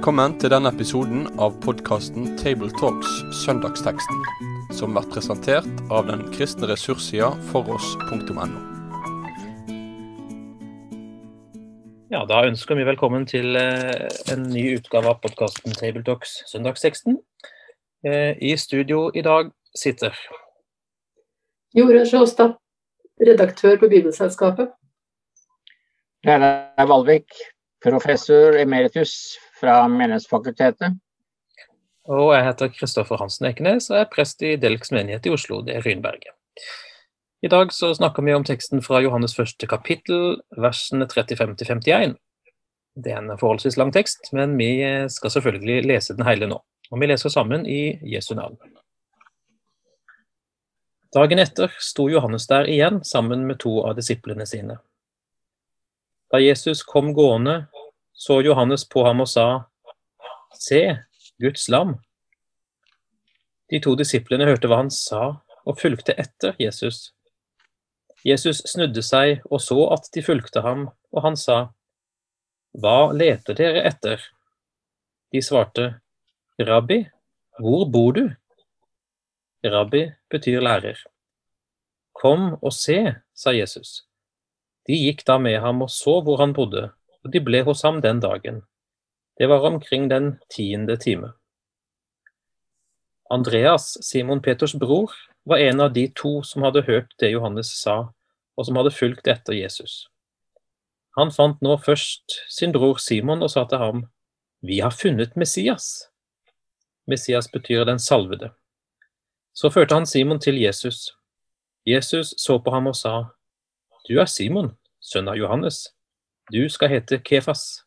[0.00, 4.22] Velkommen til denne episoden av podkasten Tabletalks Søndagsteksten,
[4.72, 8.46] som blir presentert av den kristne ressurssida foross.no.
[12.08, 17.20] Ja, Da ønsker vi velkommen til eh, en ny utgave av podkasten Tabletalks Søndagsteksten.
[18.00, 20.16] Eh, I studio i dag sitter
[21.76, 22.56] Jorunn Sjåstad,
[23.20, 24.72] redaktør på Bibelselskapet.
[26.24, 27.36] Reinar Valvik,
[27.84, 30.98] professor emeritus fra Menighetsfakultetet.
[32.10, 35.76] Og jeg heter Kristoffer Hansen Ekenes og er prest i Delks menighet i Oslo, det
[35.76, 36.32] er Rynberget.
[37.40, 42.16] I dag så snakker vi om teksten fra Johannes første kapittel, versene 35-51.
[43.00, 44.74] Det er en forholdsvis lang tekst, men vi
[45.08, 46.58] skal selvfølgelig lese den hele nå.
[46.90, 48.58] Og vi leser sammen i Jesu navn.
[51.14, 54.76] Dagen etter sto Johannes der igjen sammen med to av disiplene sine.
[56.30, 57.69] Da Jesus kom gående,
[58.20, 59.46] så Johannes på ham og sa,
[60.60, 60.80] Se,
[61.40, 61.94] Guds lam.
[63.72, 67.14] De to disiplene hørte hva han sa, og fulgte etter Jesus.
[68.26, 71.70] Jesus snudde seg og så at de fulgte ham, og han sa,
[72.76, 74.20] Hva leter dere etter?
[75.32, 75.88] De svarte,
[76.60, 77.00] Rabbi,
[77.56, 78.26] hvor bor du?
[79.64, 81.00] Rabbi betyr lærer.
[82.12, 83.00] Kom og se,
[83.32, 84.02] sa Jesus.
[84.84, 86.90] De gikk da med ham og så hvor han bodde,
[87.24, 88.62] og de ble hos ham den dagen.
[89.38, 91.32] Det var omkring den tiende time.
[93.30, 95.12] Andreas, Simon Peters bror,
[95.44, 98.10] var en av de to som hadde hørt det Johannes sa,
[98.56, 100.08] og som hadde fulgt etter Jesus.
[101.16, 104.02] Han fant nå først sin bror Simon og sa til ham,
[104.62, 106.10] Vi har funnet Messias.
[107.06, 108.50] Messias betyr den salvede.
[109.54, 111.16] Så førte han Simon til Jesus.
[111.86, 113.24] Jesus så på ham og sa,
[114.08, 115.88] Du er Simon, sønn av Johannes.
[116.52, 117.84] Du skal hete Kefas.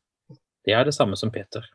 [0.64, 1.66] Det er det samme som Peter.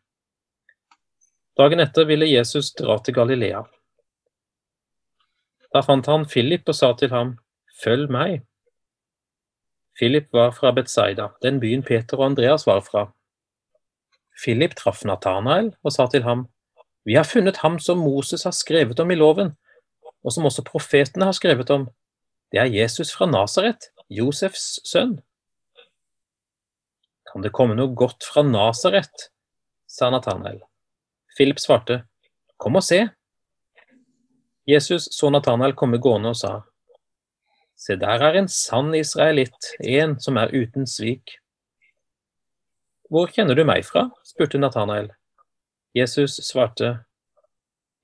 [1.60, 3.60] Dagen etter ville Jesus dra til Galilea.
[5.74, 7.34] Da fant han Philip og sa til ham,
[7.82, 8.40] Følg meg.
[10.00, 13.04] Philip var fra Betzaida, den byen Peter og Andreas var fra.
[14.40, 16.48] Philip traff Nathanael og sa til ham,
[17.04, 19.52] Vi har funnet ham som Moses har skrevet om i loven,
[20.24, 21.90] og som også profetene har skrevet om.
[22.52, 25.18] Det er Jesus fra Nasaret, Josefs sønn.
[27.28, 29.28] Kan det komme noe godt fra Nasaret?
[29.88, 30.60] sa Nathanael.
[31.36, 32.02] Philip svarte,
[32.58, 33.04] Kom og se.
[34.68, 36.54] Jesus så Nathanael komme gående og sa,
[37.78, 41.36] Se, der er en sann israelitt, en som er uten svik.
[43.08, 44.08] Hvor kjenner du meg fra?
[44.26, 45.12] spurte Nathanael.
[45.94, 47.04] Jesus svarte,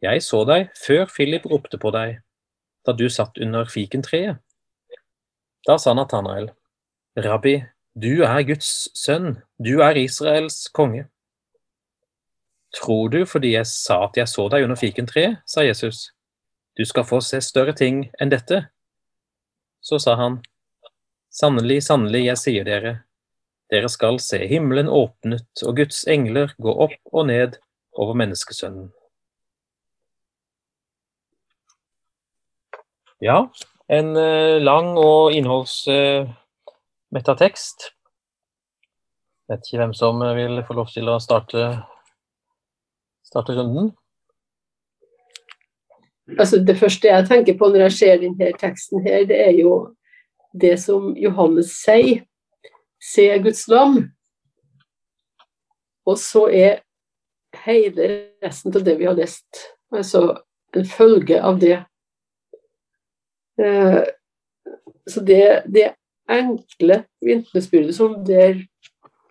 [0.01, 2.21] Jeg så deg før Philip ropte på deg,
[2.87, 4.39] da du satt under fikentreet.
[5.67, 6.53] Da sa Nathanael,
[7.17, 7.59] Rabbi,
[7.95, 11.07] du er Guds sønn, du er Israels konge.
[12.75, 16.11] Tror du fordi jeg sa at jeg så deg under fikentreet, sa Jesus,
[16.75, 18.65] du skal få se større ting enn dette?
[19.85, 20.41] Så sa han,
[21.31, 22.97] sannelig, sannelig, jeg sier dere,
[23.71, 27.61] dere skal se himmelen åpnet og Guds engler gå opp og ned
[27.95, 28.91] over menneskesønnen.
[33.23, 33.45] Ja,
[33.89, 36.44] en uh, lang og innholdsmetta
[37.15, 37.91] uh, tekst.
[39.49, 41.67] Vet ikke hvem som vil få lov til å starte,
[43.27, 43.93] starte runden.
[46.39, 49.75] Altså det første jeg tenker på når jeg ser denne teksten, her, det er jo
[50.57, 52.25] det som Johannes sier.
[53.05, 53.99] Se Guds lam.
[56.09, 56.81] Og så er
[57.65, 58.09] hele
[58.45, 59.61] resten av det vi har lest,
[59.93, 60.39] altså
[60.75, 61.77] en følge av det.
[63.61, 64.03] Eh,
[65.09, 65.93] så det, det
[66.31, 68.63] enkle vitnesbyrdet som der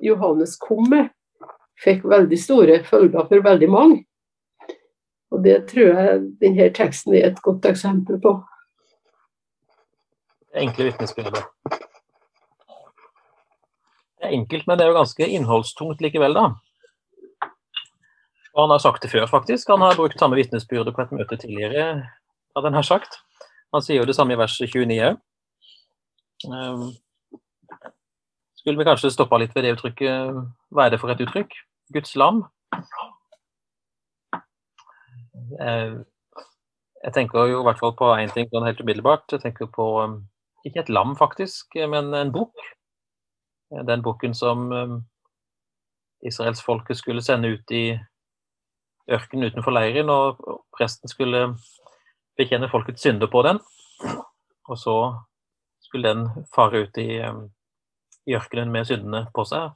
[0.03, 1.09] Johannes kom med,
[1.83, 4.03] fikk veldig store følger for veldig mange.
[5.33, 8.35] Og det tror jeg denne teksten er et godt eksempel på.
[10.53, 11.41] Enkle vitnesbyrdet.
[14.13, 16.51] Det er enkelt, men det er jo ganske innholdstungt likevel, da.
[18.53, 19.69] Og han har sagt det før, faktisk.
[19.73, 22.05] Han har brukt samme vitnesbyrde på et møte tidligere.
[22.55, 23.17] hadde han sagt.
[23.73, 25.17] Han sier jo det samme i vers 29 òg.
[26.49, 26.91] Um,
[28.55, 30.41] skulle vi kanskje stoppa litt ved det uttrykket.
[30.73, 31.55] Hva er det for et uttrykk?
[31.95, 32.43] Guds lam?
[35.59, 35.95] Eh,
[37.03, 39.28] jeg tenker jo i hvert fall på én ting sånn helt umiddelbart.
[39.35, 40.22] Jeg tenker på um,
[40.63, 42.55] ikke et lam, faktisk, men en bok.
[43.87, 44.69] Den boken som
[46.23, 47.97] israelsfolket skulle sende ut i
[49.11, 50.39] ørkenen utenfor leiren, og
[50.78, 51.49] presten skulle
[52.39, 53.59] bekjenne folkets synder på den.
[54.69, 54.96] Og så
[55.93, 57.22] skulle den fare ut i,
[58.25, 59.75] i ørkenen med syndene på seg.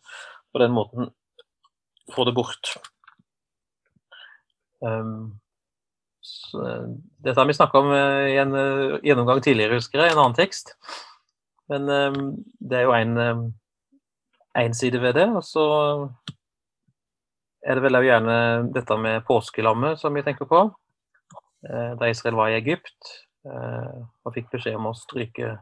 [0.50, 1.12] På den måten
[2.16, 2.72] få det bort.
[4.82, 5.38] Um,
[7.22, 8.56] dette har vi snakka om i en
[9.06, 10.74] gjennomgang tidligere, husker jeg, i en annen tekst.
[11.70, 15.28] Men um, det er jo en side ved det.
[15.38, 15.68] Og så
[17.62, 18.40] er det vel gjerne
[18.74, 20.66] dette med påskelammet som vi tenker på.
[21.68, 23.10] Da Israel var i Egypt
[23.44, 25.58] og fikk beskjed om å stryke,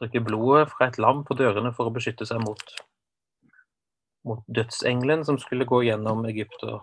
[0.00, 2.62] stryke blodet fra et lam på dørene for å beskytte seg mot
[4.24, 6.82] mot dødsengelen som skulle gå gjennom Egypt og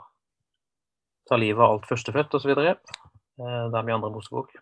[1.30, 2.50] ta livet av alt førstefødt osv.
[2.50, 2.74] Eh,
[3.38, 4.56] det er mye andre Mosebok.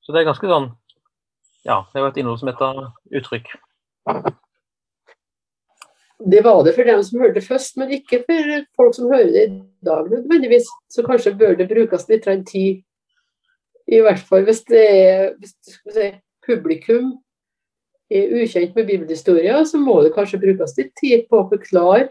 [0.00, 0.72] Så det er ganske sånn
[1.66, 2.76] Ja, det jo et innhold som heter
[3.18, 3.48] uttrykk.
[6.30, 9.32] Det var det for dem som hørte det først, men ikke for folk som hører
[9.34, 10.70] det i dag nødvendigvis.
[10.88, 12.84] Så kanskje bør det brukes litt tid,
[13.86, 15.58] i hvert fall hvis det er hvis,
[16.46, 17.14] publikum
[18.10, 22.08] er ukjent med bibelhistorien, så må det kanskje brukes litt tid på å forklare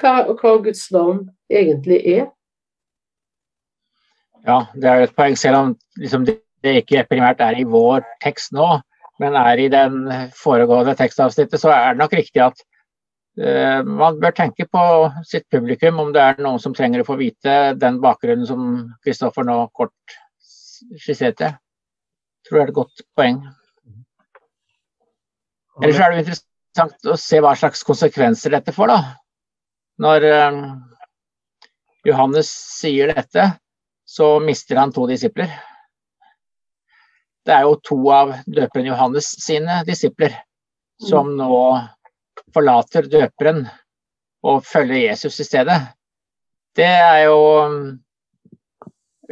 [0.00, 2.26] hva, hva Guds navn egentlig er.
[4.46, 8.52] Ja, det er et poeng, selv om liksom, det ikke primært er i vår tekst
[8.56, 8.66] nå,
[9.22, 10.04] men er i den
[10.36, 12.64] foregående tekstavsnittet, så er det nok riktig at
[13.38, 14.84] uh, man bør tenke på
[15.28, 18.72] sitt publikum, om det er noen som trenger å få vite den bakgrunnen som
[19.04, 20.18] Kristoffer nå kort
[20.98, 21.54] skisserte.
[22.52, 23.36] Tror det er et godt poeng.
[25.80, 28.92] Ellers er det interessant å se hva slags konsekvenser dette får.
[28.92, 28.98] da.
[30.04, 30.58] Når um,
[32.04, 33.46] Johannes sier dette,
[34.04, 35.48] så mister han to disipler.
[37.48, 40.36] Det er jo to av døperen Johannes sine disipler
[41.00, 41.56] som nå
[42.52, 43.64] forlater døperen
[44.44, 45.80] og følger Jesus i stedet.
[46.76, 47.40] Det er jo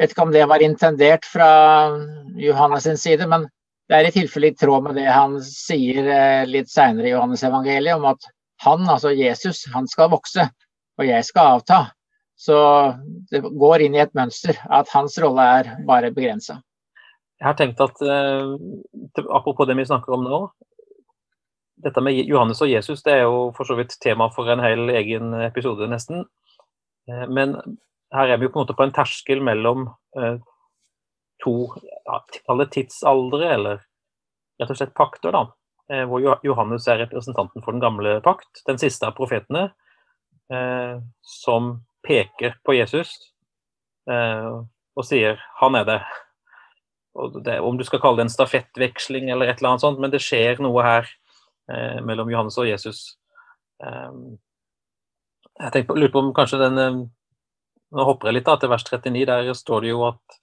[0.01, 1.51] vet ikke om det var intendert fra
[2.41, 3.47] Johannes sin side, men
[3.91, 7.43] det er i tilfelle i tråd med det han sier eh, litt seinere i Johannes
[7.45, 8.29] evangeliet, om at
[8.65, 10.47] han, altså Jesus, han skal vokse,
[11.01, 11.81] og jeg skal avta.
[12.41, 12.57] Så
[13.33, 16.61] det går inn i et mønster at hans rolle er bare begrensa.
[17.41, 18.57] Jeg har tenkt at, uh,
[19.33, 20.41] apropos det vi snakker om nå,
[21.81, 24.93] dette med Johannes og Jesus det er jo for så vidt tema for en hel
[25.01, 26.27] egen episode, nesten.
[27.09, 27.57] Uh, men
[28.15, 29.87] her er vi jo på en måte på en terskel mellom
[30.19, 30.39] eh,
[31.45, 31.55] to
[32.05, 32.19] ja,
[32.67, 33.83] tidsaldre, eller
[34.61, 35.47] rett og slett pakter, da.
[35.91, 39.71] Eh, hvor Johannes er representanten for den gamle pakt, den siste av profetene,
[40.53, 43.13] eh, som peker på Jesus
[44.11, 44.61] eh,
[44.97, 46.05] og sier 'han er det'.
[47.45, 47.61] det.
[47.61, 50.61] Om du skal kalle det en stafettveksling eller et eller annet sånt, men det skjer
[50.61, 51.09] noe her
[51.71, 53.17] eh, mellom Johannes og Jesus.
[53.83, 54.13] Eh,
[55.61, 57.11] jeg tenker, lurer på om kanskje den
[57.91, 59.25] Nå hopper jeg litt da, til vers 39.
[59.27, 60.39] Der står det jo at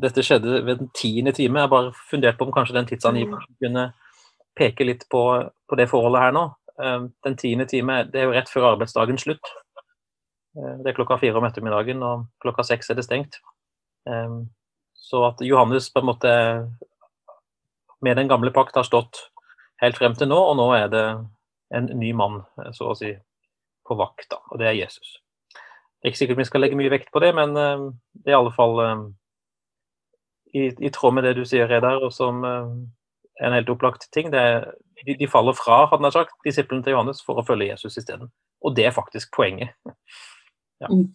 [0.00, 1.62] dette skjedde ved den tiende time.
[1.62, 3.86] Jeg bare fundert på om kanskje den tidsangivelsen kunne
[4.58, 5.22] peke litt på,
[5.68, 6.44] på, det forholdet her nå.
[6.82, 9.52] Ehm, den tiende time det er jo rett før arbeidsdagens slutt.
[10.58, 13.40] Ehm, det er klokka fire om ettermiddagen, og klokka seks er det stengt.
[14.96, 16.30] Så at Johannes på en måte
[18.00, 19.26] med den gamle pakt har stått
[19.82, 21.04] helt frem til nå, og nå er det
[21.76, 22.40] en ny mann,
[22.76, 23.12] så å si,
[23.86, 25.18] på vakt, da, og det er Jesus.
[26.00, 28.38] Det er ikke sikkert vi skal legge mye vekt på det, men det er i
[28.38, 28.78] alle fall
[30.54, 32.70] i, i, tråd med det du sier, Reidar, og som uh,
[33.40, 34.32] en helt opplagt ting.
[34.34, 34.70] Er,
[35.06, 38.30] de, de, faller fra hadde jeg sagt, disiplene til Johannes for å følge Jesus isteden.
[38.64, 39.74] Og det er faktisk poenget.
[40.82, 40.90] ja.
[40.90, 41.10] Mm.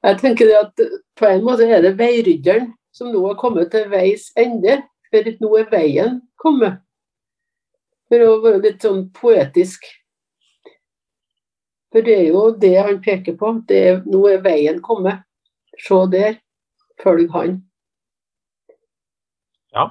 [0.00, 0.78] Jeg tenker at
[1.20, 4.78] På en måte er det veirydderen som nå har kommet til veis ende.
[5.10, 6.78] For nå er veien kommet.
[8.08, 9.84] For å være litt sånn poetisk.
[11.90, 13.54] For det er jo det han peker på.
[13.70, 15.24] Er, nå er veien kommet.
[15.80, 16.38] Se der.
[17.02, 17.62] Følg han
[19.72, 19.90] Ja.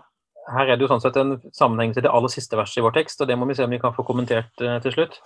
[0.52, 2.94] her er det jo sånn sett en sammenheng til det aller siste verset i vår
[2.98, 5.20] tekst, og det må vi se om vi kan få kommentert eh, til slutt.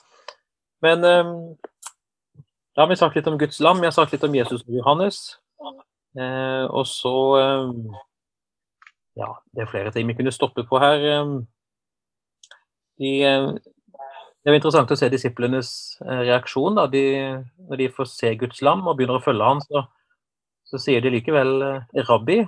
[0.82, 1.32] Men eh,
[2.76, 4.76] da har vi sagt litt om Guds lam, vi har sagt litt om Jesus og
[4.76, 5.40] Johannes.
[6.20, 7.96] Eh, og så um,
[9.16, 11.26] Ja, det er flere ting vi kunne stoppe på her.
[13.00, 13.12] De,
[14.44, 15.70] det er interessant å se disiplenes
[16.04, 17.04] reaksjon da, de,
[17.70, 19.86] når de får se Guds lam og begynner å følge han, så,
[20.68, 21.64] så sier de likevel
[22.10, 22.42] rabbi,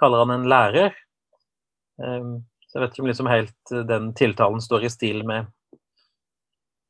[0.00, 0.94] kaller han en lærer.
[2.00, 2.36] Ehm,
[2.68, 5.50] så jeg vet ikke om liksom helt eh, den tiltalen står i stil med,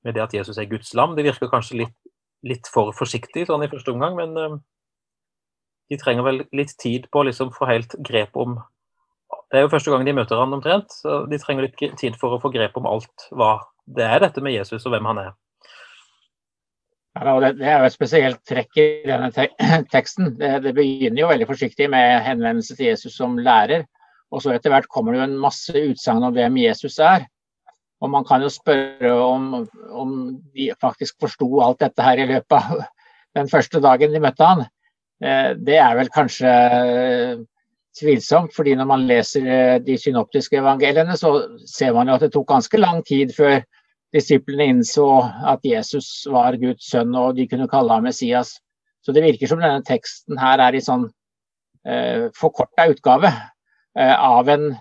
[0.05, 1.17] med det at Jesus er Guds lam.
[1.17, 1.97] Det virker kanskje litt,
[2.47, 4.61] litt for forsiktig sånn i første omgang, men ehm,
[5.91, 8.61] de trenger vel litt tid på å liksom få helt grep om
[9.50, 12.37] Det er jo første gang de møter han omtrent, så de trenger litt tid for
[12.37, 13.57] å få grep om alt hva
[13.97, 15.31] det er dette med Jesus og hvem han er.
[17.19, 19.31] Ja, det, er jo et spesielt trekk i denne
[19.95, 20.37] teksten.
[20.39, 23.85] Det, det begynner jo veldig forsiktig med henvendelse til Jesus som lærer.
[24.31, 27.27] Og så etter hvert kommer det jo en masse utsagn om hvem Jesus er.
[28.01, 30.13] Og man kan jo spørre om, om
[30.55, 32.85] de faktisk forsto alt dette her i løpet av
[33.39, 34.63] den første dagen de møtte han,
[35.23, 36.55] eh, det er vel kanskje
[37.99, 38.55] tvilsomt.
[38.55, 42.79] fordi når man leser de synoptiske evangeliene, så ser man jo at det tok ganske
[42.79, 43.61] lang tid før
[44.14, 45.07] disiplene innså
[45.47, 48.57] at Jesus var Guds sønn og de kunne kalle ham Messias.
[49.05, 51.07] Så det virker som denne teksten her er i sånn
[51.87, 54.73] eh, forkorta utgave eh, av en,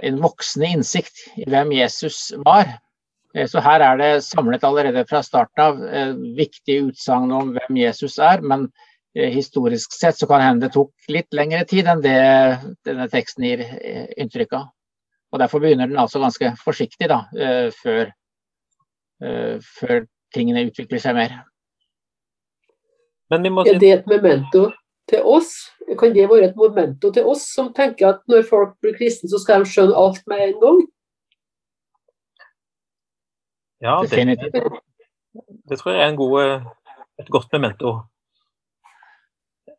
[0.00, 2.78] en, voksende innsikt i hvem Jesus var.
[3.34, 7.82] Eh, så her er det samlet allerede fra starten av eh, viktige utsagn om hvem
[7.82, 8.40] Jesus er.
[8.40, 8.70] Men
[9.14, 12.20] eh, historisk sett så kan hende det tok litt lengre tid enn det
[12.88, 14.70] denne teksten gir eh, inntrykk av.
[15.30, 17.20] Og Derfor begynner den altså ganske forsiktig da,
[17.70, 18.08] før
[19.20, 21.34] før tingene utvikler seg mer.
[23.30, 23.36] Si...
[23.36, 24.70] Er det et memento
[25.10, 25.52] til oss?
[25.98, 29.38] Kan det være et memento til oss som tenker at når folk blir kristne, så
[29.42, 30.80] skal de skjønne alt med en gang?
[33.80, 34.36] Ja, det,
[35.70, 36.66] det tror jeg er god,
[37.22, 37.94] et godt memento.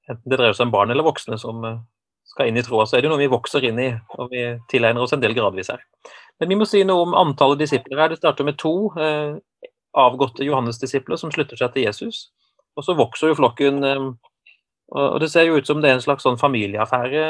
[0.09, 1.81] Enten det dreier seg om barn eller voksne som eh,
[2.31, 5.03] skal inn i troa, så er det noe vi vokser inn i, og vi tilegner
[5.03, 5.83] oss en del gradvis her.
[6.41, 8.09] Men vi må si noe om antallet disipler her.
[8.09, 9.37] Det starter med to eh,
[9.93, 12.31] avgåtte Johannes-disipler som slutter seg til Jesus.
[12.79, 13.83] Og så vokser jo flokken.
[13.85, 14.07] Eh,
[14.91, 17.21] og det ser jo ut som det er en slags sånn familieaffære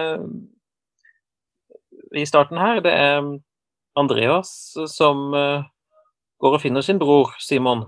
[2.18, 2.80] i starten her.
[2.82, 3.20] Det er
[4.00, 4.52] Andreas
[4.90, 5.68] som eh,
[6.42, 7.86] går og finner sin bror Simon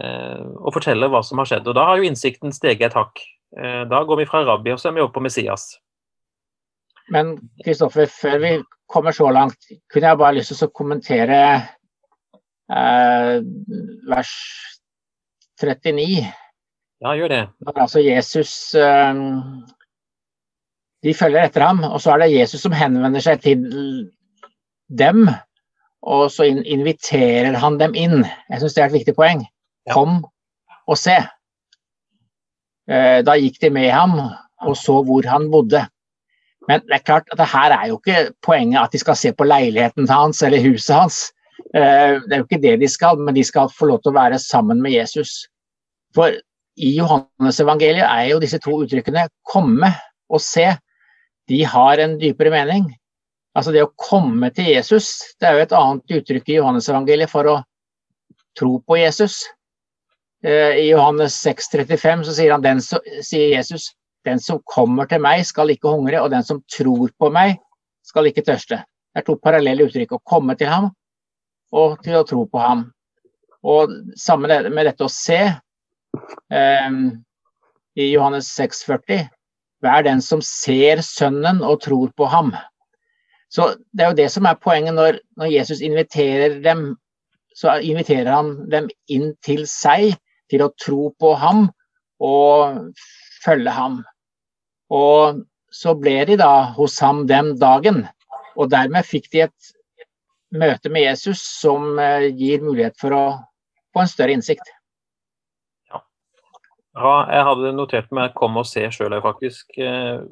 [0.00, 1.68] eh, og forteller hva som har skjedd.
[1.68, 3.22] Og da har jo innsikten steget et hakk.
[3.60, 5.74] Eh, da går vi fra rabbi og så er vi oppe på Messias.
[7.12, 8.52] Men Kristoffer, før vi
[8.88, 11.40] kommer så langt, kunne jeg bare lyst til å kommentere
[12.72, 13.36] eh,
[14.08, 14.32] vers
[15.60, 16.24] 39.
[17.04, 17.42] Ja, gjør det.
[17.66, 19.22] Når altså Jesus eh,
[21.04, 23.66] De følger etter ham, og så er det Jesus som henvender seg til
[24.88, 25.26] dem.
[26.04, 28.22] Og så inviterer han dem inn.
[28.48, 29.44] Jeg syns det er et viktig poeng.
[29.92, 30.22] Kom
[30.88, 31.16] og se.
[32.88, 34.16] Eh, da gikk de med ham
[34.64, 35.84] og så hvor han bodde.
[36.68, 39.32] Men det er klart at det her er jo ikke poenget at de skal se
[39.36, 41.18] på leiligheten hans eller huset hans.
[41.76, 44.18] Eh, det er jo ikke det de skal, men de skal få lov til å
[44.18, 45.44] være sammen med Jesus.
[46.16, 46.32] For
[46.74, 49.92] i Johannes evangeliet er jo disse to uttrykkene 'komme'
[50.30, 50.78] og 'se'.
[51.48, 52.88] De har en dypere mening.
[53.54, 57.30] Altså det å komme til Jesus, det er jo et annet uttrykk i Johannes evangeliet
[57.30, 57.62] for å
[58.58, 59.44] tro på Jesus.
[60.42, 63.92] Eh, I Johannes 6,35 så sier, han, den, sier Jesus
[64.24, 67.58] den som kommer til meg, skal ikke hungre, og den som tror på meg,
[68.04, 68.80] skal ikke tørste.
[69.14, 70.16] Det er to parallelle uttrykk.
[70.16, 70.90] Å komme til ham
[71.74, 72.88] og til å tro på ham.
[73.64, 76.98] Og sammen med dette å se eh,
[77.94, 79.30] i Johannes 6,40
[79.84, 82.54] Vær den som ser Sønnen og tror på ham.
[83.52, 86.94] Så Det er jo det som er poenget når, når Jesus inviterer dem.
[87.54, 90.16] Så inviterer han dem inn til seg,
[90.50, 91.68] til å tro på ham
[92.24, 92.96] og
[93.44, 94.00] følge ham.
[94.94, 95.42] Og
[95.74, 98.04] så ble de da hos ham den dagen.
[98.54, 99.74] Og dermed fikk de et
[100.54, 103.24] møte med Jesus som eh, gir mulighet for å
[103.94, 104.70] få en større innsikt.
[105.90, 106.04] Ja,
[107.00, 109.78] ja jeg hadde notert meg 'kom og se' sjøl faktisk.
[109.78, 110.22] Eh,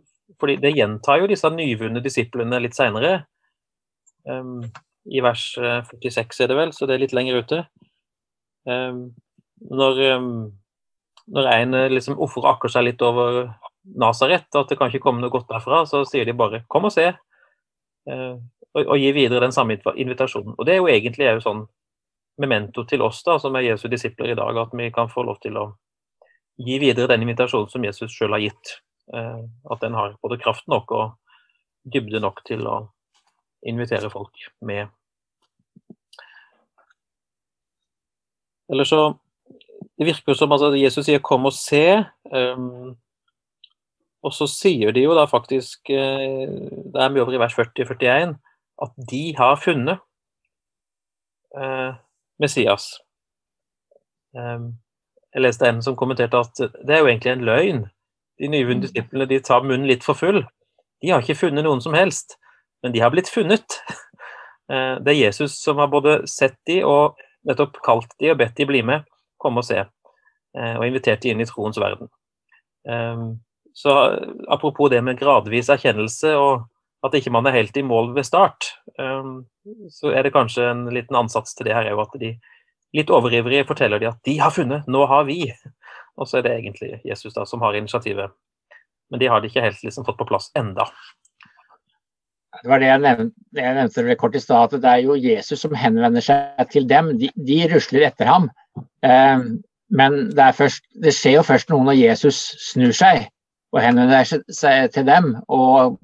[0.41, 3.27] fordi det gjentar jo disse nyvunne disiplene litt seinere.
[4.25, 4.63] Um,
[5.05, 7.59] I vers 46 eh, er det vel, så det er litt lenger ute.
[8.65, 9.15] Um,
[9.59, 10.53] når, um,
[11.27, 13.51] når en liksom ofrer akker seg litt over
[13.85, 16.93] Nasaret, at det kan ikke komme noe godt derfra, så sier de bare 'kom og
[16.93, 17.15] se',
[18.09, 18.35] eh,
[18.75, 20.55] og, og gi videre den samme invitasjonen.
[20.59, 21.67] Og Det er jo egentlig er jo sånn
[22.39, 25.41] memento til oss da, som er Jesu disipler i dag, at vi kan få lov
[25.43, 25.75] til å
[26.59, 28.81] gi videre den invitasjonen som Jesus sjøl har gitt.
[29.15, 31.13] Eh, at den har både kraft nok og
[31.85, 32.77] dybde nok til å
[33.67, 34.89] invitere folk med.
[38.71, 39.19] Eller så
[39.99, 42.07] Det virker jo som altså, Jesus sier 'kom og se'.
[42.33, 42.97] Um,
[44.23, 46.47] og så sier de jo da faktisk, eh,
[46.93, 48.37] det er mye over i vers 40-41,
[48.83, 49.99] at de har funnet
[51.59, 51.95] eh,
[52.43, 52.93] Messias.
[54.37, 54.69] Eh,
[55.33, 57.83] jeg leste en som kommenterte at det er jo egentlig en løgn.
[58.39, 58.87] De nyvunne mm.
[58.87, 60.43] disiplene de tar munnen litt for full.
[61.03, 62.37] De har ikke funnet noen som helst,
[62.83, 63.79] men de har blitt funnet.
[64.71, 68.55] Eh, det er Jesus som har både sett de og nettopp kalt de og bedt
[68.57, 69.03] de bli med,
[69.43, 69.83] komme og se.
[70.55, 72.09] Eh, og invitert de inn i troens verden.
[72.87, 73.43] Um,
[73.75, 73.93] så
[74.49, 76.69] Apropos det med gradvis erkjennelse og
[77.03, 79.41] at ikke man er helt i mål ved start, um,
[79.91, 82.37] så er det kanskje en liten ansats til det her er at de
[82.95, 85.49] litt overivrige forteller de at de har funnet, nå har vi.
[86.21, 88.31] Og så er det egentlig Jesus da som har initiativet.
[89.11, 90.87] Men de har det ikke helt liksom fått på plass enda.
[92.63, 95.65] Det var det jeg nevnte, jeg nevnte kort i stad, at det er jo Jesus
[95.65, 97.15] som henvender seg til dem.
[97.19, 98.51] De, de rusler etter ham.
[99.03, 99.63] Um,
[99.93, 103.27] Men det, først, det, skjer jo først noe når Jesus snur seg
[103.73, 105.99] og henvender seg til dem og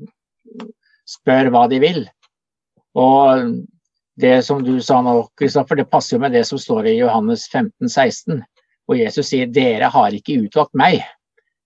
[1.08, 2.04] spør hva de vil.
[2.98, 3.52] Og
[4.18, 7.46] det som du sa nå, Kristoffer, det passer jo med det som står i Johannes
[7.52, 8.42] 15, 16,
[8.88, 11.02] hvor Jesus sier dere har ikke utvalgt meg,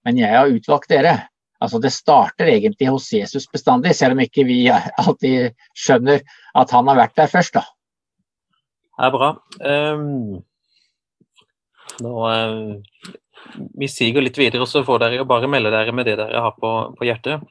[0.04, 1.14] men jeg har utvalgt dere.
[1.62, 6.24] Altså Det starter egentlig hos Jesus bestandig, selv om ikke vi alltid skjønner
[6.58, 7.54] at han har vært der først.
[7.54, 7.62] da.
[8.98, 9.28] Det er bra.
[9.62, 10.42] Um,
[12.02, 13.14] nå, uh,
[13.54, 16.42] vi siger litt videre, og så får dere jo bare melde dere med det dere
[16.44, 17.44] har på, på hjertet.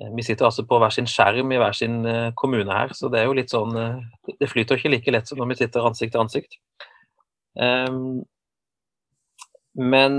[0.00, 3.10] Uh, vi sitter altså på hver sin skjerm i hver sin uh, kommune her, så
[3.12, 3.76] det er jo litt sånn
[4.40, 6.60] Det flyter ikke like lett som når vi sitter ansikt til ansikt.
[7.58, 8.22] Um,
[9.80, 10.16] men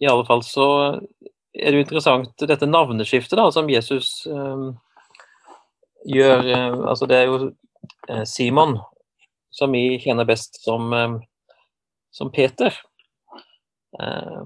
[0.00, 0.66] i alle fall så
[1.56, 4.26] er det jo interessant dette navneskiftet da, som Jesus
[6.04, 6.42] gjør.
[6.90, 7.48] Altså det er jo
[8.28, 8.76] Simon
[9.54, 10.92] som vi kjenner best som,
[12.12, 12.76] som Peter.
[13.98, 14.44] Uh,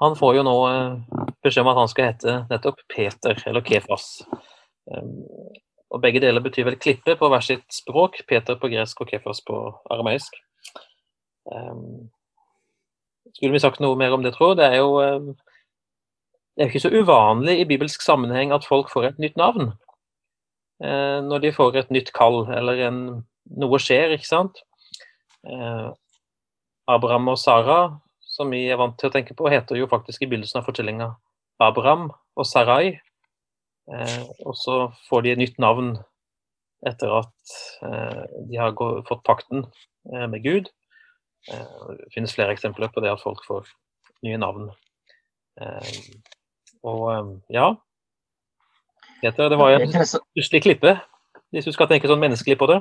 [0.00, 0.56] han får jo nå
[1.44, 4.22] beskjed om at han skal hete nettopp Peter, eller Kefas.
[4.88, 5.26] Um,
[5.92, 8.20] og Begge deler betyr vel klippe på hver sitt språk.
[8.28, 9.60] Peter på gresk og Kefas på
[9.92, 10.34] arameisk.
[13.32, 14.58] Skulle vi sagt noe mer om det, tror jeg?
[14.60, 15.36] Det er jo
[16.58, 19.68] det er ikke så uvanlig i bibelsk sammenheng at folk får et nytt navn.
[20.82, 22.98] Eh, når de får et nytt kall, eller en,
[23.62, 24.58] noe skjer, ikke sant.
[25.46, 25.86] Eh,
[26.90, 27.76] Abraham og Sara,
[28.38, 31.10] som vi er vant til å tenke på, heter jo faktisk i begynnelsen av fortellinga
[31.62, 32.94] Abraham og Sarai.
[33.90, 34.78] Eh, og så
[35.08, 35.96] får de et nytt navn
[36.86, 39.64] etter at eh, de har gå, fått pakten
[40.12, 40.70] eh, med Gud.
[41.50, 43.66] Eh, det finnes flere eksempler på det at folk får
[44.26, 44.70] nye navn.
[46.86, 47.72] Og ehm, ja
[49.18, 50.92] Peter, det var jo en stusslig klippe,
[51.50, 52.76] hvis du skal tenke sånn menneskelig på det.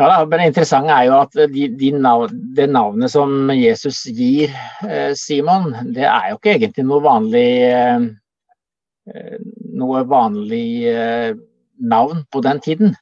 [0.00, 4.48] Ja, men Det interessante er jo at de, de nav, det navnet som Jesus gir
[4.88, 8.08] eh, Simon, det er jo ikke egentlig noe vanlig eh,
[9.76, 11.34] noe vanlig eh,
[11.80, 12.96] navn på den tiden.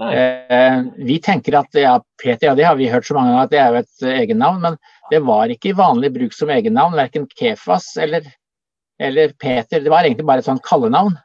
[0.00, 3.52] Eh, vi tenker at ja, Peter, ja, det har vi hørt så mange ganger at
[3.52, 4.78] det er jo et egennavn, men
[5.10, 8.26] det var ikke i vanlig bruk som egennavn, verken Kefas eller,
[9.02, 9.82] eller, Peter.
[9.82, 11.18] Det var egentlig bare et sånt kallenavn.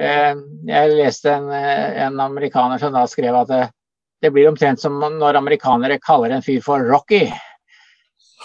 [0.00, 0.34] Eh,
[0.70, 3.50] jeg leste en, en, amerikaner som da skrev at
[4.22, 7.24] det, blir omtrent som når amerikanere kaller en fyr for Rocky.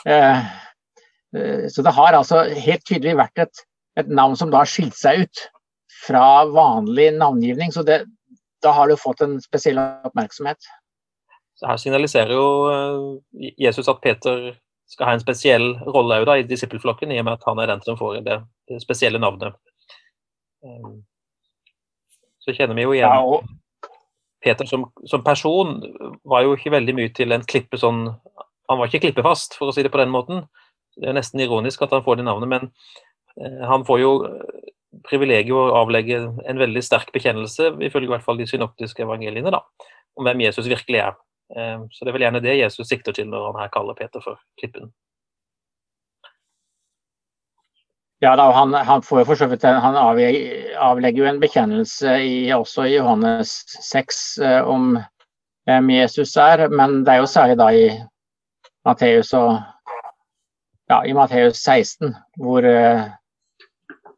[0.06, 0.46] Eh,
[1.38, 3.66] eh, så det har altså helt tydelig vært et,
[4.00, 5.46] et navn som da har skilt seg ut
[6.06, 7.74] fra vanlig navngivning.
[7.76, 8.04] Så det,
[8.64, 10.60] da har du fått en spesiell oppmerksomhet.
[11.56, 14.54] Så Her signaliserer jo eh, Jesus at Peter
[14.92, 17.98] skal ha en spesiell rolle i disippelflokken, i og med at han er den som
[17.98, 19.56] får det, det spesielle navnet.
[20.66, 20.90] Eh,
[22.46, 23.48] så kjenner vi jo igjen ja, og...
[24.46, 25.80] Peter som, som, person
[26.24, 28.08] var jo ikke veldig mye til en klippe sånn
[28.70, 30.46] Han var ikke klippefast, for å si det på den måten.
[30.98, 32.64] Det er nesten ironisk at han får det navnet, men
[33.38, 34.14] eh, han får jo
[35.06, 39.62] privilegiet å avlegge en veldig sterk bekjennelse, ifølge i hvert fall de synoptiske evangeliene, da,
[40.18, 41.18] om hvem Jesus virkelig er.
[41.54, 44.24] Ehm, så det er vel gjerne det Jesus sikter til når han her kaller Peter
[44.24, 44.90] for klippen.
[48.24, 53.58] Ja, da, han, han, vidt, han avlegger jo en bekjennelse i, også i Johannes
[53.90, 54.96] 6 eh, om
[55.68, 57.90] hvem Jesus er, men det er jo særlig da i
[58.86, 63.04] Matteus ja, i Matteus 16 hvor, eh,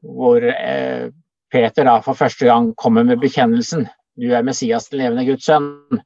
[0.04, 1.10] hvor eh,
[1.52, 3.88] Peter da for første gang kommer med bekjennelsen.
[4.20, 6.02] Du er Messias, den levende Guds sønn.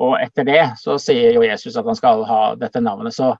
[0.00, 3.14] Og etter det så sier jo Jesus at han skal ha dette navnet.
[3.14, 3.34] Så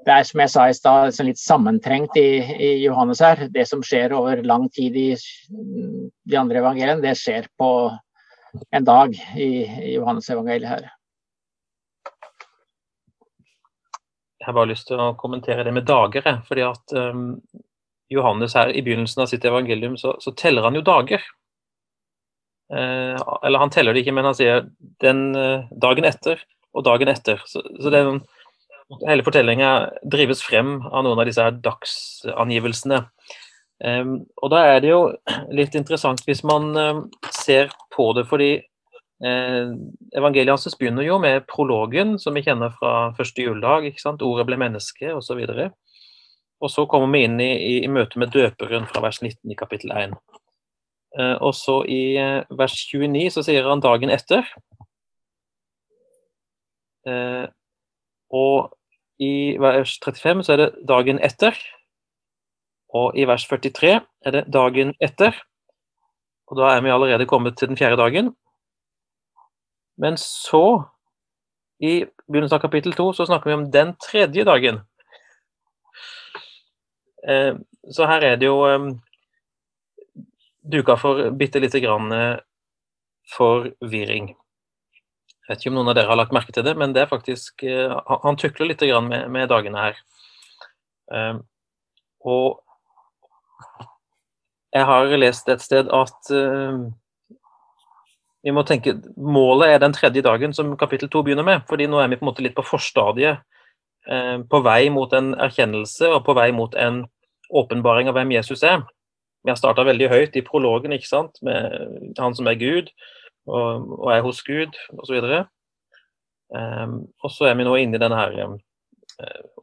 [0.00, 3.44] det er som jeg sa i stad, liksom litt sammentrengt i, i, Johannes her.
[3.52, 5.10] Det som skjer over lang tid i
[5.52, 7.68] de andre evangeliene, det skjer på
[8.72, 10.88] en dag i, i Johannes evangeliet her.
[14.42, 16.24] Jeg har bare lyst til å kommentere det med dager.
[16.48, 17.36] fordi at um,
[18.10, 21.22] Johannes her i begynnelsen av sitt evangelium så, så teller han jo dager.
[22.72, 24.66] Eh, eller han teller det ikke, men han sier
[25.04, 26.40] den eh, dagen etter
[26.72, 27.42] og dagen etter.
[27.46, 28.02] Så, så det,
[29.06, 29.70] hele fortellinga
[30.08, 33.02] drives frem av noen av disse her dagsangivelsene.
[33.82, 35.00] Um, og da er det jo
[35.50, 37.00] litt interessant hvis man um,
[37.34, 38.50] ser på det, fordi
[39.26, 39.72] uh,
[40.14, 43.88] evangeliet hans begynner jo med prologen, som vi kjenner fra første juledag.
[43.88, 44.22] ikke sant?
[44.22, 45.42] Ordet ble menneske, osv.
[45.42, 45.64] Og,
[46.62, 49.58] og så kommer vi inn i, i, i møte med døperen fra vers 19 i
[49.58, 50.14] kapittel 1.
[51.18, 54.46] Uh, og så i uh, vers 29 så sier han dagen etter.
[57.08, 57.46] Eh,
[58.30, 58.72] og
[59.22, 61.56] i vers 35 så er det dagen etter.
[62.92, 65.36] Og i vers 43 er det dagen etter.
[66.50, 68.32] Og da er vi allerede kommet til den fjerde dagen.
[69.96, 70.82] Men så,
[71.80, 74.82] I begynnelsen av kapittel to så snakker vi om den tredje dagen.
[77.28, 77.54] Eh,
[77.90, 78.88] så her er det jo eh,
[80.62, 82.38] duka for bitte lite grann eh,
[83.36, 84.32] forvirring.
[85.42, 87.10] Jeg vet ikke om noen av dere har lagt merke til det, men det er
[87.10, 89.96] faktisk eh, Han tukler litt med, med dagene her.
[91.12, 91.40] Eh,
[92.22, 92.60] og
[94.72, 96.86] jeg har lest et sted at uh,
[98.42, 101.66] vi må tenke Målet er den tredje dagen som kapittel to begynner med.
[101.68, 103.42] fordi nå er vi på en måte litt på forstadiet.
[104.08, 107.04] Uh, på vei mot en erkjennelse og på vei mot en
[107.52, 108.80] åpenbaring av hvem Jesus er.
[109.44, 112.88] Vi har starta veldig høyt i prologen, ikke sant, med han som er Gud
[113.46, 115.18] og, og er hos Gud, osv.
[116.52, 118.58] Um, og så er vi nå inne i denne her um,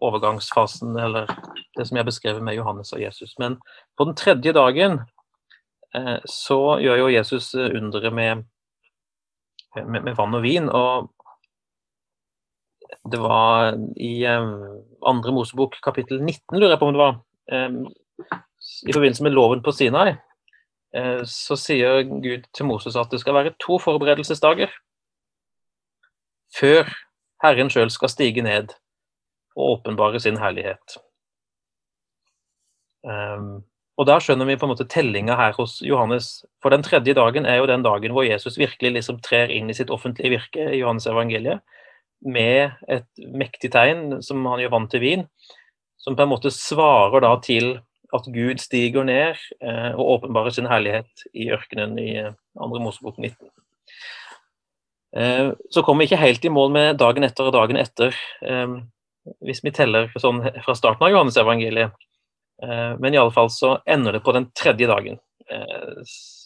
[0.02, 1.30] overgangsfasen, eller
[1.78, 3.36] det som jeg beskrevet med Johannes og Jesus.
[3.40, 3.60] Men
[3.98, 5.00] på den tredje dagen
[5.96, 8.44] uh, så gjør jo Jesus underet med,
[9.76, 10.70] med, med, vann og vin.
[10.70, 11.10] Og
[13.10, 17.20] det var i um, andre Mosebok kapittel 19, lurer jeg på om det var,
[18.88, 20.29] i forbindelse med loven på Sinai, eh,
[21.30, 24.72] så sier Gud til Moses at det skal være to forberedelsesdager
[26.58, 26.90] før
[27.44, 28.74] Herren sjøl skal stige ned
[29.56, 30.98] og åpenbare sin herlighet.
[33.04, 33.64] Um,
[34.00, 36.46] og Da skjønner vi på en måte tellinga her hos Johannes.
[36.64, 39.76] For den tredje dagen er jo den dagen hvor Jesus virkelig liksom trer inn i
[39.76, 41.60] sitt offentlige virke i Johannes evangeliet,
[42.24, 45.26] med et mektig tegn som han gjør vant til vin,
[46.00, 47.78] som på en måte svarer da til
[48.16, 53.18] at Gud stiger ned eh, og åpenbarer sin herlighet i ørkenen i eh, andre Mosebok
[53.18, 53.50] 19.
[55.18, 58.76] Eh, så kommer vi ikke helt i mål med dagen etter og dagen etter, eh,
[59.46, 61.94] hvis vi teller sånn fra starten av Johannes evangeliet.
[62.64, 66.02] Eh, men i alle fall så ender det på den tredje dagen eh,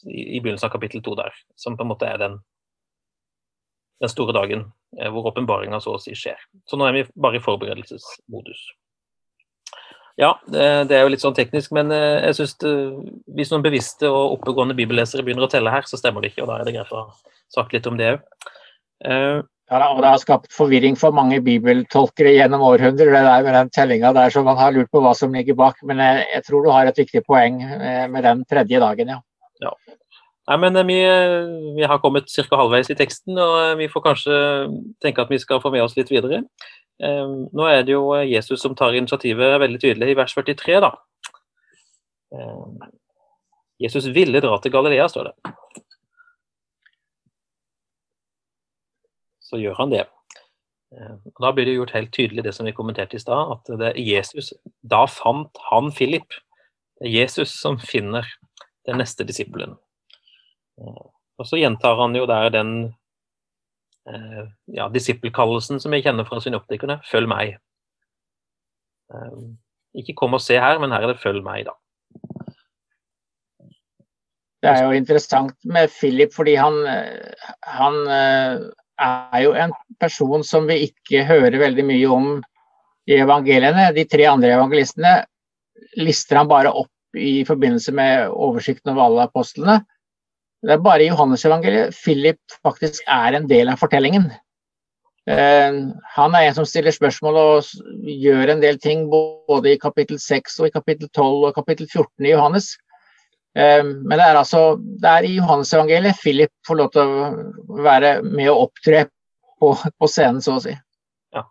[0.07, 2.39] i, i, begynnelsen av kapittel to der, som på en måte er den,
[4.03, 6.37] den store dagen hvor åpenbaringa så å si skjer.
[6.69, 8.59] Så nå er vi bare i forberedelsesmodus.
[10.21, 12.59] Ja, det er jo litt sånn teknisk, men eh, jeg synes
[13.33, 16.43] hvis noen bevisste og oppegående bibellesere begynner å telle her, så stemmer det ikke.
[16.43, 18.21] og Da er det greit å ha sagt litt om det òg.
[19.03, 23.55] Uh, ja, og Det har skapt forvirring for mange bibeltolkere gjennom århundrer, det der med
[23.57, 25.81] den tellinga der, så man har lurt på hva som ligger bak.
[25.87, 29.19] Men jeg, jeg tror du har et viktig poeng eh, med den tredje dagen, ja.
[29.63, 29.73] ja.
[30.51, 30.99] Nei, men vi,
[31.77, 32.59] vi har kommet ca.
[32.59, 34.39] halvveis i teksten, og vi får kanskje
[35.01, 36.43] tenke at vi skal få med oss litt videre.
[37.01, 40.91] Ehm, nå er det jo Jesus som tar initiativet veldig tydelig i vers 43, da.
[42.37, 42.77] Ehm,
[43.81, 45.53] Jesus ville dra til Galilea, står det.
[49.41, 50.05] Så gjør han det.
[50.93, 53.93] Ehm, Da blir det gjort helt tydelig det som vi kommenterte i stad, at det
[53.93, 54.53] er Jesus
[54.83, 56.29] Da fant han Philip.
[56.99, 58.25] Det er Jesus som finner
[58.85, 59.77] den neste disippelen.
[60.77, 63.02] Og så gjentar han jo der den Eh,
[64.03, 66.99] ja, disippelkallelsen som jeg kjenner fra synoptikerne.
[67.07, 67.57] Følg meg.
[69.13, 69.43] Eh,
[70.03, 71.77] ikke kom og se her, men her er det følg meg, da.
[74.63, 76.77] Det er jo interessant med Philip, fordi han,
[77.67, 78.61] han eh,
[79.03, 82.27] er jo en person som vi ikke hører veldig mye om
[83.11, 83.89] i evangeliene.
[83.95, 85.17] De tre andre evangelistene
[85.99, 89.81] lister han bare opp i forbindelse med oversikten over alle apostlene.
[90.63, 94.29] Det er bare i Johannes-evangeliet Philip faktisk er en del av fortellingen.
[95.27, 95.75] Eh,
[96.15, 97.67] han er en som stiller spørsmål og
[98.07, 102.27] gjør en del ting både i kapittel 6 og i kapittel 12 og kapittel 14
[102.27, 102.69] i Johannes.
[103.55, 108.13] Eh, men det er altså det er i Johannes-evangeliet Philip får lov til å være
[108.23, 109.05] med og opptre
[109.59, 110.77] på, på scenen, så å si.
[111.35, 111.43] Ja.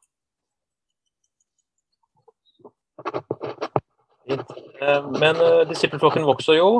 [4.33, 6.73] Eh, men disippelflokken vokser jo.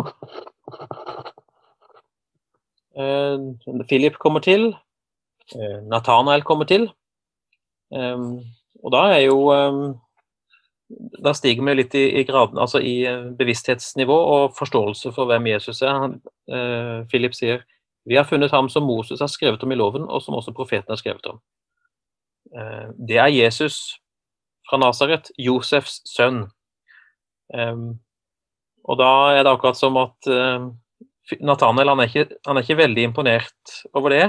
[3.03, 4.73] Eh, Philip kommer til.
[5.55, 6.89] Eh, Nathanael kommer til.
[7.93, 9.53] Og da er jo
[11.25, 15.81] Da stiger vi litt i, graden, altså i eh, bevissthetsnivå og forståelse for hvem Jesus
[15.83, 16.19] er.
[17.09, 17.63] Philip sier
[18.05, 20.91] vi har funnet ham som Moses har skrevet om i loven, og som også profeten
[20.91, 21.39] har skrevet om.
[23.09, 23.97] Det er Jesus
[24.69, 26.51] fra Nasaret, Josefs sønn.
[28.85, 30.29] Og da er det akkurat som at
[31.41, 34.25] Nathaniel han er, ikke, han er ikke veldig imponert over det.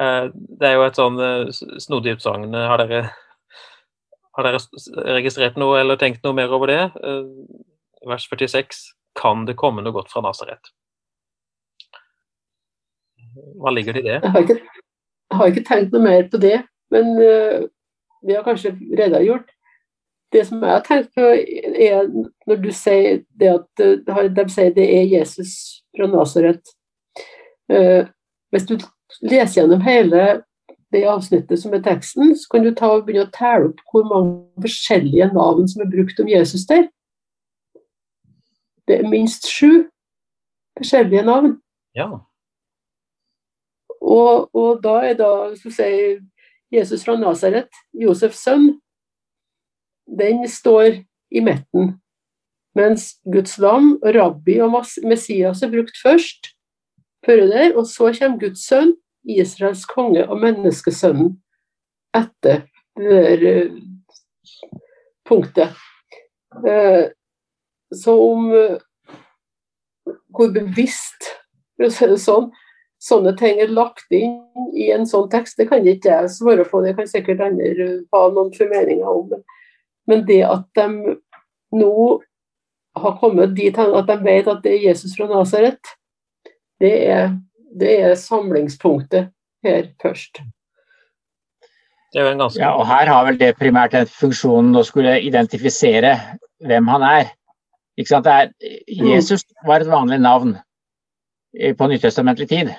[0.00, 1.48] Eh, det er jo et sånn eh,
[1.82, 2.52] snodig utsagn.
[2.56, 2.84] Har,
[4.36, 4.62] har dere
[5.18, 6.82] registrert noe eller tenkt noe mer over det?
[7.00, 7.24] Eh,
[8.08, 8.84] vers 46.
[9.18, 10.72] Kan det komme noe godt fra Nasaret?
[13.60, 14.18] Hva ligger det i det?
[14.20, 14.58] Jeg har, ikke,
[15.32, 16.58] jeg har ikke tenkt noe mer på det,
[16.92, 19.48] men vi har kanskje redegjort
[20.32, 21.26] det som jeg har tenkt på,
[21.76, 22.08] er
[22.48, 26.72] når du sier det at eh, de sier det er Jesus fra Nasaret.
[27.72, 28.08] Eh,
[28.52, 28.78] hvis du
[29.20, 30.42] leser gjennom hele
[30.92, 34.04] det avsnittet som er teksten, så kan du ta og begynne å telle opp hvor
[34.08, 36.88] mange forskjellige navn som er brukt om Jesus der.
[38.88, 39.86] Det er minst sju
[40.80, 41.56] forskjellige navn.
[41.96, 42.08] Ja.
[44.02, 46.20] Og, og da er da, så sier
[46.72, 48.72] Jesus fra Nasaret, Josefs sønn,
[50.06, 51.96] den står i midten.
[52.74, 54.72] Mens Guds lam, rabbi og
[55.04, 56.54] Messias er brukt først,
[57.26, 58.94] før der, og så kommer Guds sønn,
[59.28, 61.36] Israels konge og menneskesønnen
[62.16, 62.64] etter
[62.98, 63.76] det der eh,
[65.28, 65.76] punktet.
[66.66, 67.04] Eh,
[67.94, 68.80] så om eh,
[70.32, 71.30] hvor bevisst,
[71.78, 72.50] det sånn,
[73.02, 74.42] sånne ting er lagt inn
[74.78, 76.82] i en sånn tekst, det kan ikke jeg svare på.
[76.84, 79.32] Det kan sikkert andre ha noen formeninger om.
[80.10, 81.16] Men det at de
[81.78, 82.22] nå
[82.96, 85.92] har kommet dit at de vet at det er Jesus fra Nasaret,
[86.82, 86.92] det,
[87.80, 89.30] det, er samlingspunktet
[89.64, 90.42] her først.
[92.12, 92.60] Ganske...
[92.60, 96.16] Ja, og Her har vel det primært en funksjon å skulle identifisere
[96.66, 97.30] hvem han er.
[97.96, 98.28] Ikke sant?
[98.28, 98.50] Er,
[98.88, 100.56] Jesus var et vanlig navn
[101.78, 102.74] på nytestamentlig tid.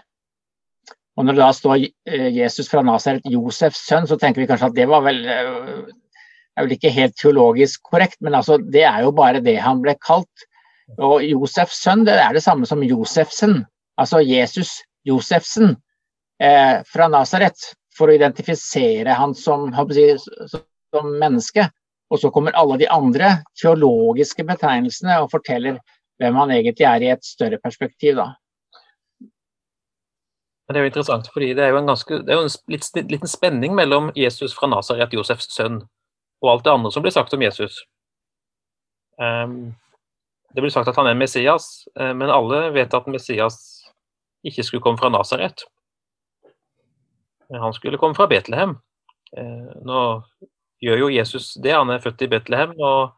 [1.17, 1.75] Og når det da står
[2.09, 5.91] eh, Jesus fra Nasaret, Josefs sønn, så tenker vi kanskje at det var vel eh,
[6.53, 9.95] er vel ikke helt teologisk korrekt, men altså, det er jo bare det han ble
[10.01, 10.47] kalt.
[10.99, 13.63] Og Josefs sønn det er det samme som Josefsen,
[13.99, 15.75] altså Jesus Josefsen
[16.43, 21.67] eh, fra Nasaret, for å identifisere han som, som menneske.
[22.13, 25.79] Og så kommer alle de andre teologiske betegnelsene og forteller
[26.21, 28.19] hvem han egentlig er i et større perspektiv.
[28.21, 28.33] da.
[30.69, 33.29] Det er jo interessant, fordi det er jo en, ganske, det er jo en liten
[33.29, 35.81] spenning mellom Jesus fra Nasaret, Josefs sønn,
[36.43, 37.79] og alt det andre som blir sagt om Jesus.
[39.17, 39.73] Um,
[40.53, 43.57] det blir sagt at han er Messias, eh, men alle vet at Messias
[44.45, 45.63] ikke skulle komme fra Nasaret.
[47.53, 48.75] Han skulle komme fra Betlehem.
[49.33, 49.99] Uh, nå
[50.83, 52.75] gjør jo Jesus det, han er født i Betlehem.
[52.77, 53.15] og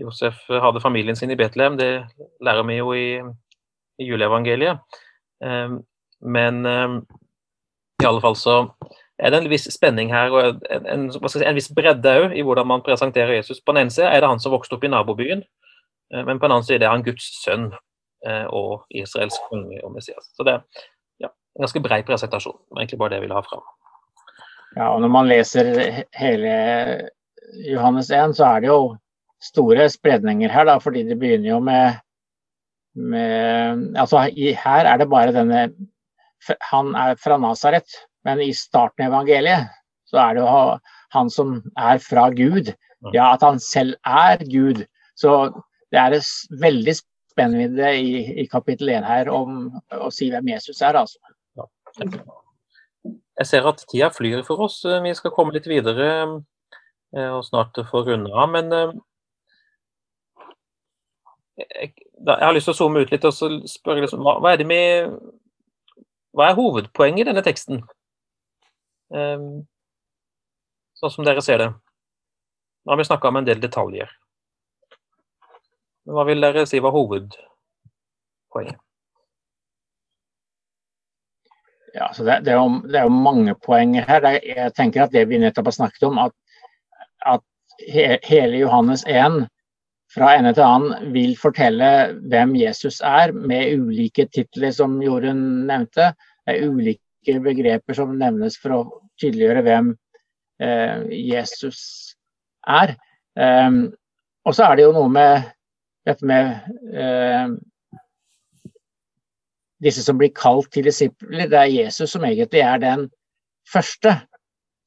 [0.00, 2.06] Josef hadde familien sin i Betlehem, det
[2.40, 3.20] lærer vi jo i,
[4.00, 4.80] i juleevangeliet.
[5.44, 5.80] Um,
[6.20, 7.00] men um,
[8.00, 8.56] i alle fall så
[9.20, 12.44] er det en viss spenning her og en, en, si, en viss bredde òg i
[12.46, 13.60] hvordan man presenterer Jesus.
[13.60, 15.44] På den ene side er det han som vokste opp i nabobyen,
[16.14, 19.94] uh, men på den andre side er han Guds sønn uh, og Israels konge og
[19.96, 20.32] Messias.
[20.36, 20.86] Så det er
[21.26, 22.58] ja, en ganske brei presentasjon.
[22.64, 23.68] Det var egentlig bare det jeg ville ha fram.
[24.76, 25.70] Ja, og når man leser
[26.14, 26.52] hele
[27.66, 28.82] Johannes 1, så er det jo
[29.42, 32.00] store spredninger her, da, fordi det begynner jo med,
[32.94, 35.70] med altså Her er det bare denne
[36.70, 37.84] han er fra Nasaret,
[38.26, 39.70] men i starten av evangeliet
[40.10, 40.54] så er det jo
[41.14, 42.72] han som er fra Gud.
[43.14, 44.84] Ja, at han selv er Gud.
[45.16, 45.50] Så
[45.92, 46.18] det er
[46.60, 46.94] veldig
[47.30, 51.18] spennvidde i, i kapittel 1 her om å si hvem Jesus er, altså.
[53.40, 54.82] Jeg ser at tida flyr for oss.
[54.84, 56.08] Vi skal komme litt videre
[57.16, 58.50] eh, og snart få runde av.
[58.52, 58.92] Men eh,
[61.80, 61.94] jeg,
[62.28, 65.16] har lyst til å zoome ut litt og spørre liksom, hva, er det med,
[66.36, 67.80] hva er hovedpoenget i denne teksten?
[69.10, 69.66] Um,
[70.98, 71.70] sånn som dere ser det.
[72.84, 74.10] Nå har vi snakka om en del detaljer.
[76.10, 78.78] Hva vil dere si var hovedpoenget?
[81.94, 84.26] Ja, så det, det, er jo, det, er jo, mange poenger her.
[84.46, 86.34] Jeg tenker at det vi nettopp har snakket om, at,
[87.26, 87.42] at
[87.90, 89.42] he, hele Johannes 1
[90.14, 91.90] fra ende til annen vil fortelle
[92.30, 96.12] hvem Jesus er, med ulike titler, som Jorunn nevnte.
[96.46, 98.80] Det er ulike begreper som nevnes for å
[99.20, 99.90] tydeliggjøre hvem
[100.62, 101.80] eh, Jesus
[102.66, 102.96] er.
[103.38, 103.70] Eh,
[104.46, 105.50] og så er det jo noe med
[106.08, 106.54] dette med
[106.96, 107.52] eh,
[109.84, 111.48] disse som blir kalt til disipler.
[111.48, 113.06] Det er Jesus som egentlig er den
[113.68, 114.16] første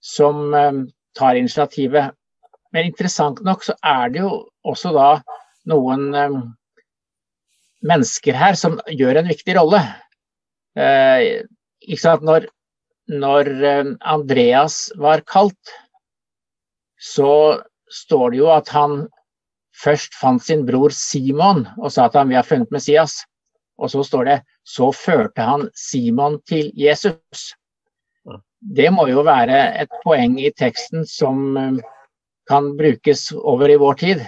[0.03, 0.83] som eh,
[1.17, 2.13] tar initiativet.
[2.73, 4.31] Men interessant nok så er det jo
[4.65, 5.09] også da
[5.69, 6.37] noen um,
[7.85, 9.81] mennesker her som gjør en viktig rolle.
[10.73, 11.45] Uh,
[12.21, 12.47] når,
[13.07, 15.73] når um, Andreas var kalt,
[16.99, 19.07] så står det jo at han
[19.83, 23.23] først fant sin bror Simon og sa at han vi har funnet Messias.
[23.77, 27.53] Og så står det så førte han Simon til Jesus.
[28.63, 31.81] Det må jo være et poeng i teksten som um,
[32.47, 34.23] kan brukes over i vår tid.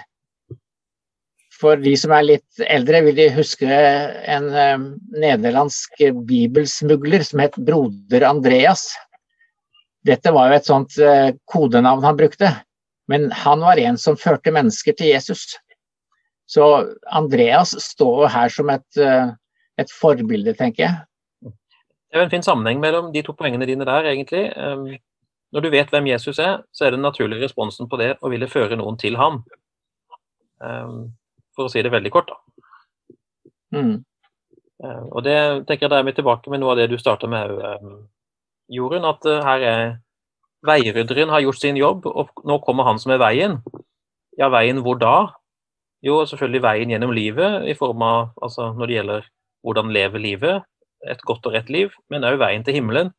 [1.56, 7.56] For de som er litt eldre, vil de huske en uh, nederlandsk bibelsmugler som het
[7.68, 8.90] Broder Andreas.
[10.06, 12.52] Dette var jo et sånt uh, kodenavn han brukte,
[13.12, 15.48] men han var en som førte mennesker til Jesus.
[16.52, 16.68] Så
[17.16, 19.32] Andreas står her som et, uh,
[19.80, 21.54] et forbilde, tenker jeg.
[22.12, 24.46] Det er en fin sammenheng mellom de to poengene dine der, egentlig.
[25.52, 28.48] Når du vet hvem Jesus er, så er den naturlige responsen på det å ville
[28.48, 29.42] føre noen til ham.
[30.64, 31.10] Um,
[31.56, 32.66] for å si det veldig kort, da.
[33.76, 33.96] Mm.
[34.84, 35.38] Uh, og det
[35.68, 37.96] tenker jeg da er vi tilbake med noe av det du starta med òg, um,
[38.72, 39.08] Jorunn.
[39.08, 39.84] At uh, her er
[40.66, 43.60] veirydderen har gjort sin jobb, og nå kommer han som er veien.
[44.40, 45.16] Ja, veien hvor da?
[46.06, 49.30] Jo, selvfølgelig veien gjennom livet, i form av altså når det gjelder
[49.66, 50.66] hvordan leve livet,
[51.10, 53.12] et godt og rett liv, men òg veien til himmelen.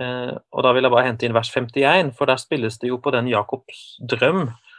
[0.00, 3.00] Eh, og da vil jeg bare hente inn vers 51, for der spilles det jo
[3.02, 4.69] på den Jakobs drøm eh,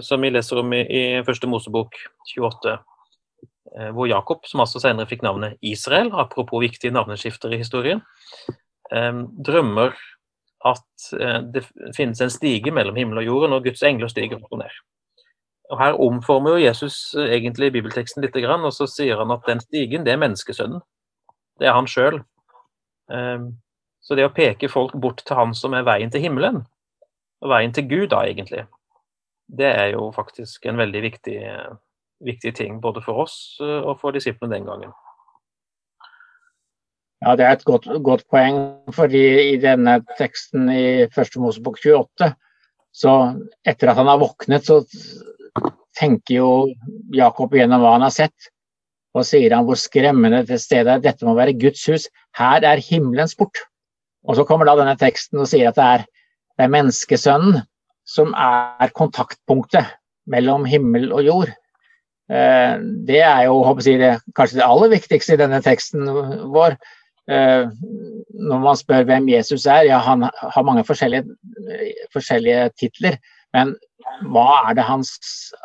[0.00, 1.98] som vi leser om i, i første Mosebok
[2.32, 2.78] 28.
[3.76, 8.02] Eh, hvor Jakob, som altså senere fikk navnet Israel, apropos viktige navneskifter i historien,
[8.92, 9.12] eh,
[9.46, 9.94] drømmer
[10.66, 11.64] at eh, det
[11.96, 14.80] finnes en stige mellom himmel og jorden, og Guds engler stiger opp og ned.
[15.70, 19.62] Og Her omformer jo Jesus eh, egentlig bibelteksten litt, og så sier han at den
[19.62, 20.82] stigen, det er menneskesønnen.
[21.60, 22.22] Det er han sjøl.
[24.00, 26.62] Så det å peke folk bort til han som er veien til himmelen,
[27.42, 28.62] og veien til Gud da, egentlig,
[29.58, 31.38] det er jo faktisk en veldig viktig,
[32.26, 34.92] viktig ting både for oss eh, og for disiplene den gangen.
[37.20, 38.60] Ja, Det er et godt, godt, poeng,
[38.96, 42.30] fordi i denne teksten i første Mosebok 28,
[42.96, 43.16] så
[43.68, 44.80] etter at han har våknet, så
[45.98, 46.48] tenker jo
[47.12, 48.48] Jakob gjennom hva han har sett.
[49.12, 51.02] Og sier han hvor skremmende det stedet er.
[51.02, 52.06] Dette må være Guds hus.
[52.38, 53.58] Her er himmelens port.
[54.24, 56.06] Og så kommer da denne teksten og sier at det er,
[56.56, 57.60] det er menneskesønnen
[58.10, 59.96] som er kontaktpunktet
[60.30, 61.52] mellom himmel og jord.
[62.30, 66.08] Eh, det er jo jeg, det, kanskje det aller viktigste i denne teksten
[66.54, 66.76] vår.
[67.30, 67.68] Eh,
[68.40, 71.26] når man spør hvem Jesus er, ja, han har mange forskjellige,
[72.14, 73.20] forskjellige titler.
[73.54, 73.74] Men
[74.30, 75.14] hva er det hans,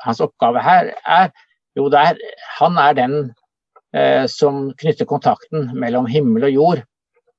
[0.05, 1.31] hans oppgave her er?
[1.77, 2.19] Jo, er,
[2.59, 3.15] han er den
[3.95, 6.83] eh, som knytter kontakten mellom himmel og jord.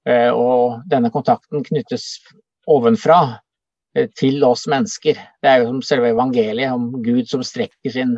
[0.07, 2.19] Eh, og denne kontakten knyttes
[2.71, 3.41] ovenfra
[4.19, 5.19] til oss mennesker.
[5.43, 8.17] Det er jo som selve evangeliet om Gud som strekker sin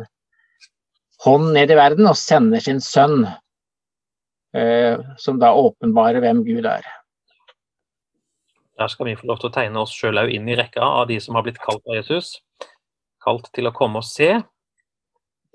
[1.23, 3.25] hånd ned i verden og sender sin sønn,
[4.55, 6.85] eh, som da åpenbarer hvem Gud er.
[8.79, 11.19] Der skal vi få lov til å tegne oss sjøl inn i rekka av de
[11.19, 12.37] som har blitt kalt av Jesus.
[13.23, 14.37] Kalt til å komme og se,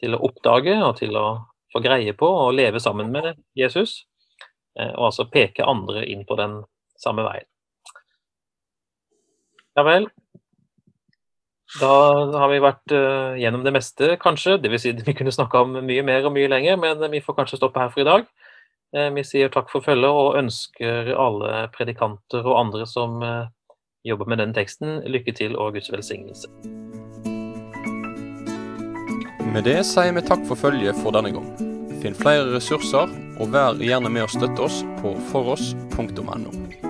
[0.02, 1.28] til å oppdage og til å
[1.72, 4.02] få greie på og leve sammen med Jesus.
[4.78, 6.60] Eh, og altså peke andre inn på den
[7.00, 7.48] samme veien.
[9.74, 10.06] Ja vel.
[11.80, 11.90] Da
[12.38, 14.58] har vi vært uh, gjennom det meste, kanskje.
[14.62, 14.84] Dvs.
[14.84, 17.82] Si, vi kunne snakka om mye mer og mye lenger, men vi får kanskje stoppe
[17.82, 18.28] her for i dag.
[18.94, 23.50] Uh, vi sier takk for følget og ønsker alle predikanter og andre som uh,
[24.06, 26.50] jobber med denne teksten, lykke til og Guds velsignelse.
[29.54, 31.50] Med det sier vi takk for følget for denne gang.
[32.02, 33.10] Finn flere ressurser,
[33.40, 36.84] og vær gjerne med å støtte oss på foross.no.